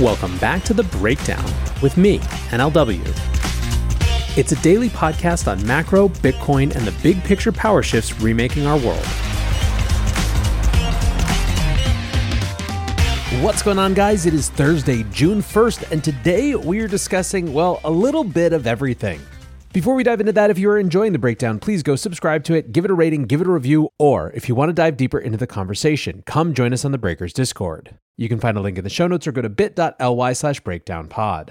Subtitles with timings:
[0.00, 1.42] Welcome back to The Breakdown
[1.80, 2.18] with me,
[2.50, 3.00] NLW.
[4.36, 8.76] It's a daily podcast on macro, Bitcoin, and the big picture power shifts remaking our
[8.76, 9.06] world.
[13.42, 14.26] What's going on, guys?
[14.26, 18.66] It is Thursday, June 1st, and today we are discussing, well, a little bit of
[18.66, 19.18] everything.
[19.72, 22.52] Before we dive into that, if you are enjoying the breakdown, please go subscribe to
[22.52, 24.98] it, give it a rating, give it a review, or if you want to dive
[24.98, 27.96] deeper into the conversation, come join us on the Breakers Discord.
[28.16, 31.50] You can find a link in the show notes or go to bit.ly slash breakdownpod.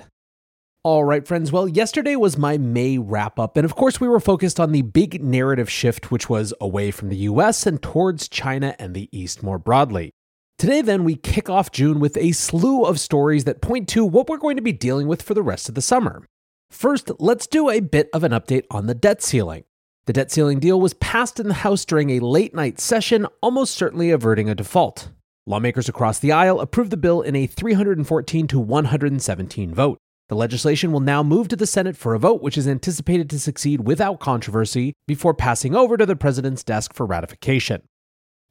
[0.84, 1.52] All right, friends.
[1.52, 3.58] Well, yesterday was my May wrap up.
[3.58, 7.10] And of course, we were focused on the big narrative shift, which was away from
[7.10, 10.12] the US and towards China and the East more broadly.
[10.58, 14.30] Today, then, we kick off June with a slew of stories that point to what
[14.30, 16.24] we're going to be dealing with for the rest of the summer.
[16.70, 19.64] First, let's do a bit of an update on the debt ceiling.
[20.06, 23.74] The debt ceiling deal was passed in the House during a late night session, almost
[23.74, 25.10] certainly averting a default.
[25.48, 30.00] Lawmakers across the aisle approved the bill in a 314 to 117 vote.
[30.28, 33.40] The legislation will now move to the Senate for a vote, which is anticipated to
[33.40, 37.84] succeed without controversy before passing over to the president's desk for ratification.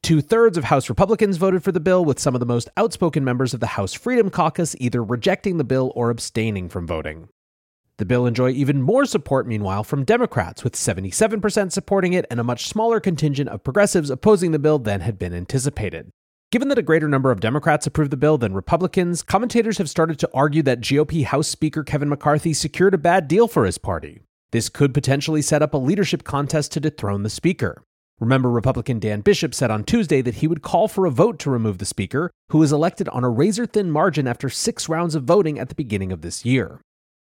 [0.05, 3.25] Two thirds of House Republicans voted for the bill, with some of the most outspoken
[3.25, 7.29] members of the House Freedom Caucus either rejecting the bill or abstaining from voting.
[7.97, 12.45] The bill enjoyed even more support, meanwhile, from Democrats, with 77% supporting it and a
[12.45, 16.13] much smaller contingent of progressives opposing the bill than had been anticipated.
[16.55, 20.21] Given that a greater number of Democrats approved the bill than Republicans, commentators have started
[20.21, 24.21] to argue that GOP House Speaker Kevin McCarthy secured a bad deal for his party.
[24.53, 27.83] This could potentially set up a leadership contest to dethrone the Speaker.
[28.21, 31.51] Remember, Republican Dan Bishop said on Tuesday that he would call for a vote to
[31.51, 35.25] remove the Speaker, who was elected on a razor thin margin after six rounds of
[35.25, 36.81] voting at the beginning of this year.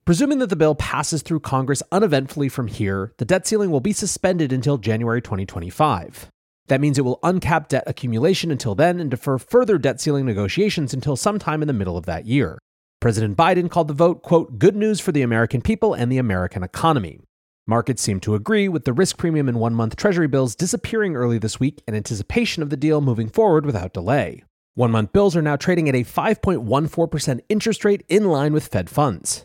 [0.06, 3.93] Presuming that the bill passes through Congress uneventfully from here, the debt ceiling will be
[3.93, 6.31] suspended until January 2025.
[6.69, 10.94] That means it will uncap debt accumulation until then and defer further debt ceiling negotiations
[10.94, 12.58] until sometime in the middle of that year.
[13.00, 16.62] President Biden called the vote, quote, good news for the American people and the American
[16.62, 17.20] economy.
[17.66, 21.38] Markets seem to agree, with the risk premium in one month Treasury bills disappearing early
[21.38, 24.43] this week in anticipation of the deal moving forward without delay.
[24.75, 28.88] One month bills are now trading at a 5.14% interest rate in line with Fed
[28.88, 29.44] funds.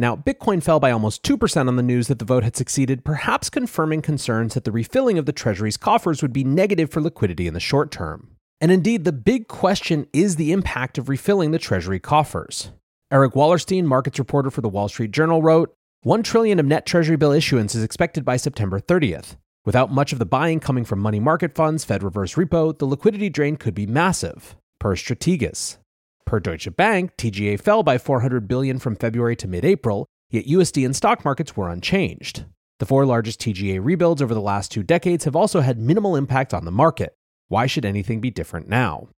[0.00, 3.50] Now, Bitcoin fell by almost 2% on the news that the vote had succeeded, perhaps
[3.50, 7.52] confirming concerns that the refilling of the Treasury's coffers would be negative for liquidity in
[7.52, 8.30] the short term.
[8.62, 12.70] And indeed, the big question is the impact of refilling the Treasury coffers.
[13.12, 15.74] Eric Wallerstein, markets reporter for the Wall Street Journal, wrote
[16.04, 19.36] 1 trillion of net Treasury bill issuance is expected by September 30th.
[19.66, 23.28] Without much of the buying coming from money market funds, Fed reverse repo, the liquidity
[23.28, 25.76] drain could be massive, per Strategas.
[26.30, 30.94] Per Deutsche Bank, TGA fell by 400 billion from February to mid-April, yet USD and
[30.94, 32.44] stock markets were unchanged.
[32.78, 36.54] The four largest TGA rebuilds over the last two decades have also had minimal impact
[36.54, 37.16] on the market.
[37.48, 39.08] Why should anything be different now?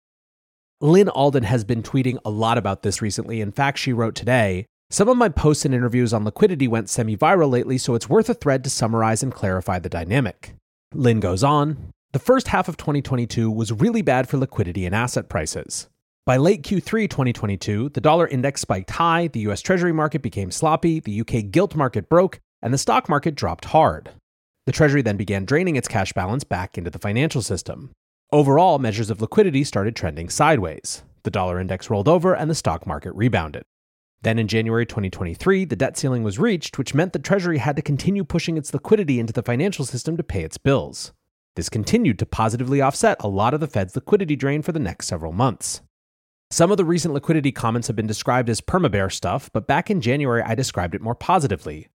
[0.80, 3.42] Lyn Alden has been tweeting a lot about this recently.
[3.42, 7.14] In fact, she wrote today, some of my posts and interviews on liquidity went semi
[7.14, 10.54] viral lately, so it's worth a thread to summarize and clarify the dynamic.
[10.94, 15.28] Lyn goes on The first half of 2022 was really bad for liquidity and asset
[15.28, 15.88] prices.
[16.24, 21.00] By late Q3 2022, the dollar index spiked high, the US Treasury market became sloppy,
[21.00, 24.10] the UK gilt market broke, and the stock market dropped hard.
[24.66, 27.90] The Treasury then began draining its cash balance back into the financial system.
[28.30, 31.02] Overall, measures of liquidity started trending sideways.
[31.24, 33.64] The dollar index rolled over and the stock market rebounded.
[34.22, 37.82] Then in January 2023, the debt ceiling was reached, which meant the Treasury had to
[37.82, 41.12] continue pushing its liquidity into the financial system to pay its bills.
[41.56, 45.08] This continued to positively offset a lot of the Fed's liquidity drain for the next
[45.08, 45.82] several months.
[46.52, 50.02] Some of the recent liquidity comments have been described as permabear stuff, but back in
[50.02, 51.88] January I described it more positively.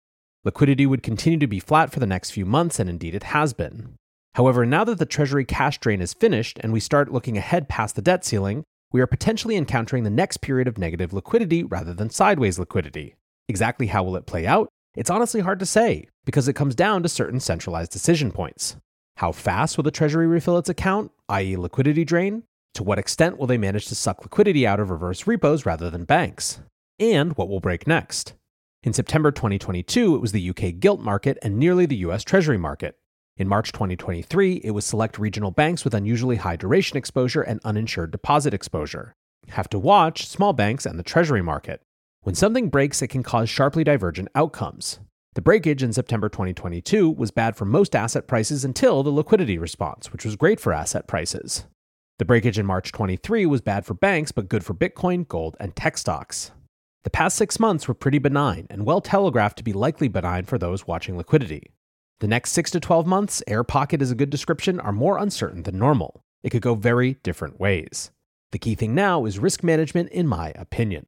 [0.44, 3.54] Liquidity would continue to be flat for the next few months, and indeed it has
[3.54, 3.94] been.
[4.34, 7.96] However, now that the Treasury cash drain is finished and we start looking ahead past
[7.96, 12.10] the debt ceiling, we are potentially encountering the next period of negative liquidity rather than
[12.10, 13.14] sideways liquidity.
[13.48, 14.70] Exactly how will it play out?
[14.96, 18.76] It's honestly hard to say, because it comes down to certain centralized decision points.
[19.18, 22.42] How fast will the Treasury refill its account, i.e., liquidity drain?
[22.78, 26.06] To what extent will they manage to suck liquidity out of reverse repos rather than
[26.06, 26.60] banks?
[27.00, 28.36] And what will break next?
[28.84, 32.96] In September 2022, it was the UK gilt market and nearly the US Treasury market.
[33.36, 38.12] In March 2023, it was select regional banks with unusually high duration exposure and uninsured
[38.12, 39.16] deposit exposure.
[39.48, 41.82] Have to watch small banks and the Treasury market.
[42.22, 45.00] When something breaks, it can cause sharply divergent outcomes.
[45.34, 50.14] The breakage in September 2022 was bad for most asset prices until the liquidity response,
[50.14, 51.66] which was great for asset prices.
[52.20, 55.76] The breakage in March 23 was bad for banks, but good for Bitcoin, gold, and
[55.76, 56.52] tech stocks.
[57.04, 60.58] The past six months were pretty benign and well telegraphed to be likely benign for
[60.58, 61.72] those watching liquidity.
[62.20, 65.62] The next 6 to 12 months, air pocket is a good description, are more uncertain
[65.62, 66.24] than normal.
[66.42, 68.10] It could go very different ways.
[68.52, 71.06] The key thing now is risk management, in my opinion.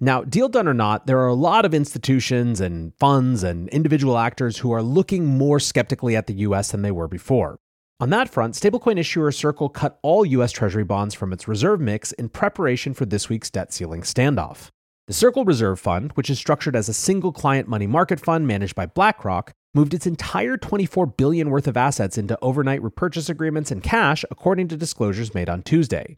[0.00, 4.16] Now, deal done or not, there are a lot of institutions and funds and individual
[4.16, 7.58] actors who are looking more skeptically at the US than they were before.
[8.00, 12.12] On that front, stablecoin issuer Circle cut all US Treasury bonds from its reserve mix
[12.12, 14.68] in preparation for this week's debt ceiling standoff.
[15.06, 18.74] The Circle Reserve Fund, which is structured as a single client money market fund managed
[18.74, 23.82] by BlackRock, moved its entire 24 billion worth of assets into overnight repurchase agreements and
[23.82, 26.16] cash according to disclosures made on Tuesday.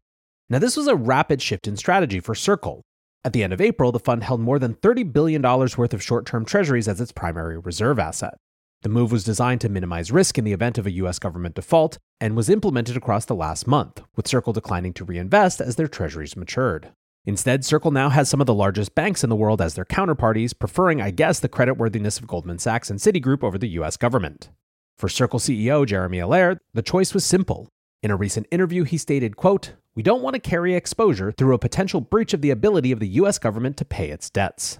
[0.49, 2.83] Now this was a rapid shift in strategy for Circle,
[3.27, 6.27] at the end of April, the fund held more than $30 billion worth of short
[6.27, 8.35] term treasuries as its primary reserve asset.
[8.83, 11.19] The move was designed to minimize risk in the event of a U.S.
[11.19, 15.77] government default and was implemented across the last month, with Circle declining to reinvest as
[15.77, 16.93] their treasuries matured.
[17.25, 20.57] Instead, Circle now has some of the largest banks in the world as their counterparties,
[20.57, 23.97] preferring, I guess, the creditworthiness of Goldman Sachs and Citigroup over the U.S.
[23.97, 24.51] government.
[24.97, 27.69] For Circle CEO Jeremy Allaire, the choice was simple.
[28.03, 31.59] In a recent interview, he stated, quote, we don't want to carry exposure through a
[31.59, 34.79] potential breach of the ability of the US government to pay its debts.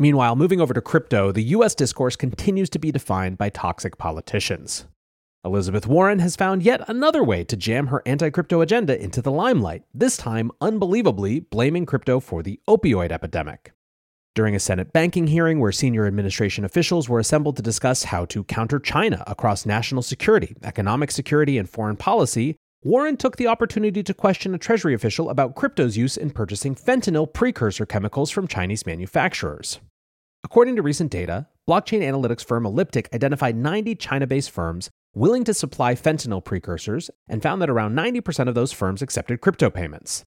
[0.00, 4.86] Meanwhile, moving over to crypto, the US discourse continues to be defined by toxic politicians.
[5.44, 9.30] Elizabeth Warren has found yet another way to jam her anti crypto agenda into the
[9.30, 13.72] limelight, this time, unbelievably, blaming crypto for the opioid epidemic.
[14.34, 18.44] During a Senate banking hearing where senior administration officials were assembled to discuss how to
[18.44, 24.14] counter China across national security, economic security, and foreign policy, Warren took the opportunity to
[24.14, 29.78] question a Treasury official about crypto's use in purchasing fentanyl precursor chemicals from Chinese manufacturers.
[30.42, 35.54] According to recent data, blockchain analytics firm Elliptic identified 90 China based firms willing to
[35.54, 40.24] supply fentanyl precursors and found that around 90% of those firms accepted crypto payments.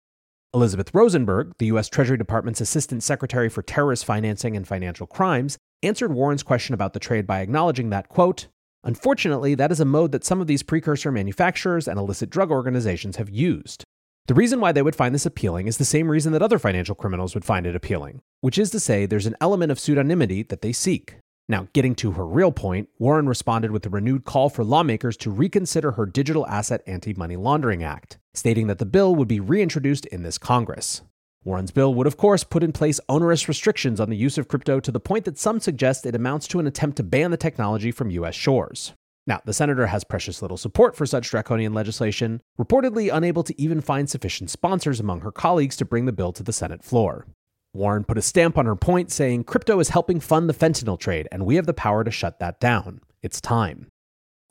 [0.53, 1.89] Elizabeth Rosenberg, the U.S.
[1.89, 6.99] Treasury Department's Assistant Secretary for Terrorist Financing and Financial Crimes, answered Warren's question about the
[6.99, 8.47] trade by acknowledging that, quote,
[8.83, 13.15] Unfortunately, that is a mode that some of these precursor manufacturers and illicit drug organizations
[13.15, 13.83] have used.
[14.25, 16.95] The reason why they would find this appealing is the same reason that other financial
[16.95, 20.61] criminals would find it appealing, which is to say, there's an element of pseudonymity that
[20.61, 21.17] they seek.
[21.49, 25.29] Now, getting to her real point, Warren responded with a renewed call for lawmakers to
[25.29, 30.05] reconsider her Digital Asset Anti Money Laundering Act, stating that the bill would be reintroduced
[30.05, 31.01] in this Congress.
[31.43, 34.79] Warren's bill would, of course, put in place onerous restrictions on the use of crypto
[34.79, 37.91] to the point that some suggest it amounts to an attempt to ban the technology
[37.91, 38.35] from U.S.
[38.35, 38.93] shores.
[39.25, 43.79] Now, the senator has precious little support for such draconian legislation, reportedly unable to even
[43.79, 47.25] find sufficient sponsors among her colleagues to bring the bill to the Senate floor.
[47.73, 51.27] Warren put a stamp on her point, saying crypto is helping fund the fentanyl trade,
[51.31, 52.99] and we have the power to shut that down.
[53.21, 53.87] It's time.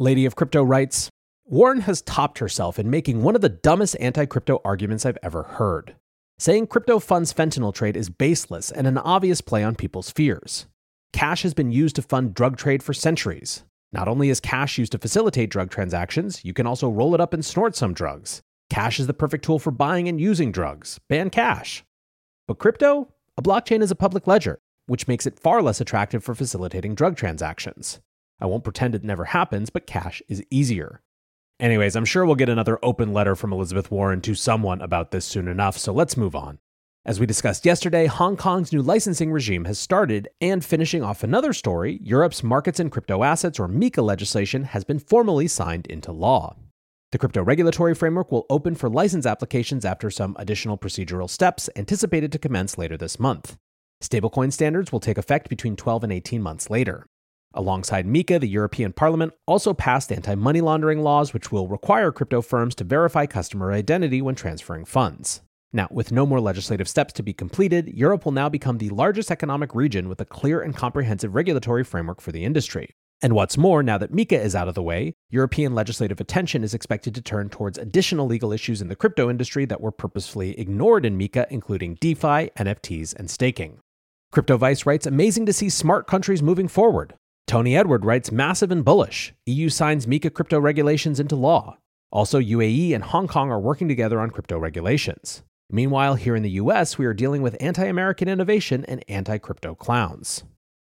[0.01, 1.11] Lady of Crypto writes
[1.45, 5.43] Warren has topped herself in making one of the dumbest anti crypto arguments I've ever
[5.43, 5.97] heard
[6.43, 10.67] saying crypto funds fentanyl trade is baseless and an obvious play on people's fears.
[11.13, 13.63] Cash has been used to fund drug trade for centuries.
[13.93, 17.35] Not only is cash used to facilitate drug transactions, you can also roll it up
[17.35, 18.43] and snort some drugs.
[18.71, 20.99] Cash is the perfect tool for buying and using drugs.
[21.09, 21.85] Ban cash.
[22.49, 23.09] But crypto?
[23.37, 27.17] A blockchain is a public ledger, which makes it far less attractive for facilitating drug
[27.17, 28.01] transactions.
[28.41, 31.03] I won't pretend it never happens, but cash is easier.
[31.61, 35.27] Anyways, I'm sure we'll get another open letter from Elizabeth Warren to someone about this
[35.27, 36.59] soon enough, so let's move on.
[37.05, 41.53] As we discussed yesterday, Hong Kong's new licensing regime has started, and finishing off another
[41.53, 46.55] story, Europe's Markets in Crypto Assets or MiCA legislation has been formally signed into law.
[47.11, 52.31] The crypto regulatory framework will open for license applications after some additional procedural steps anticipated
[52.31, 53.57] to commence later this month.
[54.01, 57.07] Stablecoin standards will take effect between 12 and 18 months later.
[57.53, 62.43] Alongside MiCA, the European Parliament also passed anti money laundering laws, which will require crypto
[62.43, 65.43] firms to verify customer identity when transferring funds.
[65.75, 69.31] Now, with no more legislative steps to be completed, Europe will now become the largest
[69.31, 72.91] economic region with a clear and comprehensive regulatory framework for the industry.
[73.23, 76.75] And what's more, now that MiCA is out of the way, European legislative attention is
[76.75, 81.07] expected to turn towards additional legal issues in the crypto industry that were purposefully ignored
[81.07, 83.79] in MiCA, including DeFi, NFTs, and staking.
[84.35, 87.15] CryptoVice writes Amazing to see smart countries moving forward.
[87.47, 89.33] Tony Edward writes massive and bullish.
[89.47, 91.79] EU signs MiCA crypto regulations into law.
[92.11, 95.43] Also, UAE and Hong Kong are working together on crypto regulations.
[95.75, 99.75] Meanwhile, here in the US, we are dealing with anti American innovation and anti crypto
[99.75, 100.45] clowns.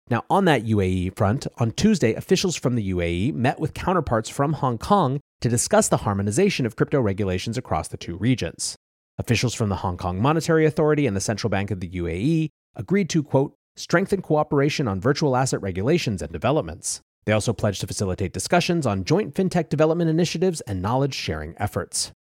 [0.09, 4.53] Now, on that UAE front, on Tuesday, officials from the UAE met with counterparts from
[4.53, 8.75] Hong Kong to discuss the harmonization of crypto regulations across the two regions.
[9.17, 13.09] Officials from the Hong Kong Monetary Authority and the Central Bank of the UAE agreed
[13.11, 16.99] to, quote, strengthen cooperation on virtual asset regulations and developments.
[17.25, 22.11] They also pledged to facilitate discussions on joint fintech development initiatives and knowledge sharing efforts.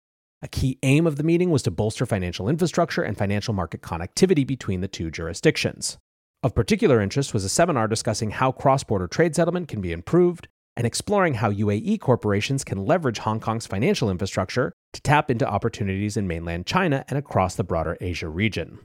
[0.45, 4.45] A key aim of the meeting was to bolster financial infrastructure and financial market connectivity
[4.45, 5.99] between the two jurisdictions.
[6.43, 10.49] Of particular interest was a seminar discussing how cross border trade settlement can be improved
[10.77, 16.17] and exploring how UAE corporations can leverage Hong Kong's financial infrastructure to tap into opportunities
[16.17, 18.81] in mainland China and across the broader Asia region.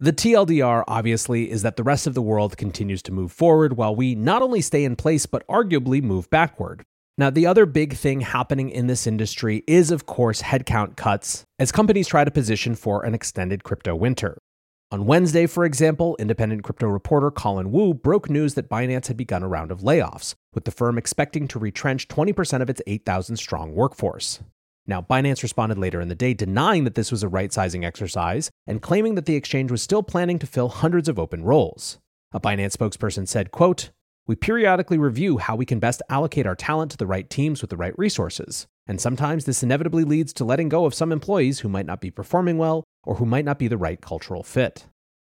[0.00, 3.94] The TLDR, obviously, is that the rest of the world continues to move forward while
[3.94, 6.84] we not only stay in place, but arguably move backward.
[7.18, 11.72] Now, the other big thing happening in this industry is, of course, headcount cuts as
[11.72, 14.38] companies try to position for an extended crypto winter.
[14.92, 19.42] On Wednesday, for example, independent crypto reporter Colin Wu broke news that Binance had begun
[19.42, 23.74] a round of layoffs, with the firm expecting to retrench 20% of its 8,000 strong
[23.74, 24.38] workforce.
[24.86, 28.48] Now, Binance responded later in the day denying that this was a right sizing exercise
[28.64, 31.98] and claiming that the exchange was still planning to fill hundreds of open roles.
[32.32, 33.90] A Binance spokesperson said, quote,
[34.28, 37.70] we periodically review how we can best allocate our talent to the right teams with
[37.70, 38.66] the right resources.
[38.86, 42.10] And sometimes this inevitably leads to letting go of some employees who might not be
[42.10, 44.84] performing well or who might not be the right cultural fit.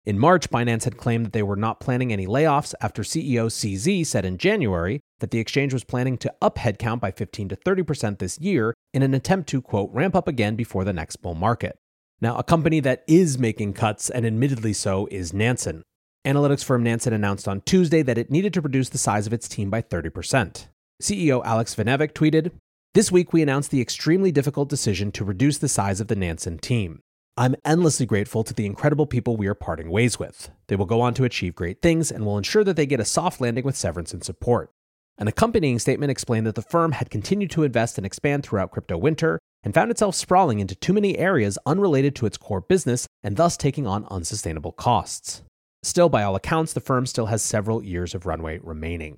[0.05, 4.05] In March, Binance had claimed that they were not planning any layoffs after CEO CZ
[4.05, 8.19] said in January that the exchange was planning to up headcount by 15 to 30%
[8.19, 11.77] this year in an attempt to, quote, ramp up again before the next bull market.
[12.21, 15.83] Now, a company that is making cuts, and admittedly so, is Nansen.
[16.27, 19.47] Analytics firm Nansen announced on Tuesday that it needed to reduce the size of its
[19.47, 20.67] team by 30%.
[21.01, 22.51] CEO Alex Svanevik tweeted,
[22.93, 26.57] This week we announced the extremely difficult decision to reduce the size of the Nansen
[26.57, 26.99] team.
[27.37, 30.49] I'm endlessly grateful to the incredible people we are parting ways with.
[30.67, 33.05] They will go on to achieve great things and will ensure that they get a
[33.05, 34.71] soft landing with severance and support.
[35.19, 38.97] An accompanying statement explained that the firm had continued to invest and expand throughout crypto
[38.97, 43.37] winter and found itself sprawling into too many areas unrelated to its core business and
[43.37, 45.43] thus taking on unsustainable costs.
[45.83, 49.17] Still, by all accounts, the firm still has several years of runway remaining.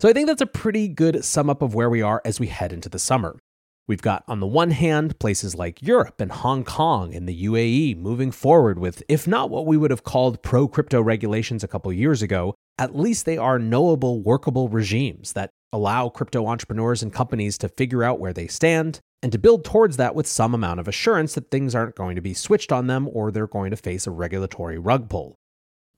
[0.00, 2.48] So I think that's a pretty good sum up of where we are as we
[2.48, 3.38] head into the summer.
[3.86, 7.98] We've got, on the one hand, places like Europe and Hong Kong and the UAE
[7.98, 11.92] moving forward with, if not what we would have called pro crypto regulations a couple
[11.92, 17.58] years ago, at least they are knowable, workable regimes that allow crypto entrepreneurs and companies
[17.58, 20.88] to figure out where they stand and to build towards that with some amount of
[20.88, 24.06] assurance that things aren't going to be switched on them or they're going to face
[24.06, 25.36] a regulatory rug pull.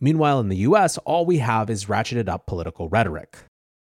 [0.05, 3.39] Meanwhile, in the US, all we have is ratcheted up political rhetoric.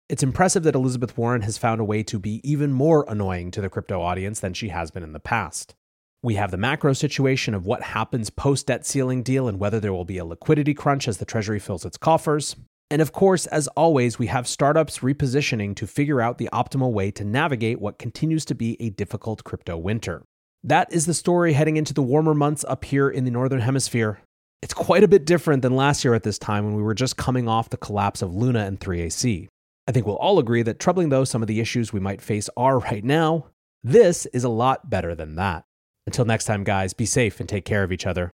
[0.07, 3.59] It's impressive that Elizabeth Warren has found a way to be even more annoying to
[3.59, 5.75] the crypto audience than she has been in the past.
[6.21, 9.91] We have the macro situation of what happens post debt ceiling deal and whether there
[9.91, 12.55] will be a liquidity crunch as the Treasury fills its coffers.
[12.89, 17.11] And of course, as always, we have startups repositioning to figure out the optimal way
[17.11, 20.23] to navigate what continues to be a difficult crypto winter.
[20.63, 24.21] That is the story heading into the warmer months up here in the Northern Hemisphere.
[24.63, 27.17] It's quite a bit different than last year at this time when we were just
[27.17, 29.49] coming off the collapse of Luna and 3AC.
[29.89, 32.49] I think we'll all agree that troubling though some of the issues we might face
[32.55, 33.47] are right now,
[33.83, 35.65] this is a lot better than that.
[36.07, 38.31] Until next time, guys, be safe and take care of each other.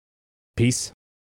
[0.55, 0.93] Peace.